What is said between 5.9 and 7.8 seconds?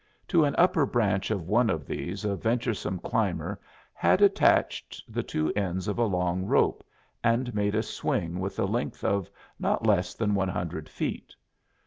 a long rope and made